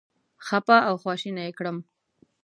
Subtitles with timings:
[0.45, 1.77] خپه او خواشینی یې کړم.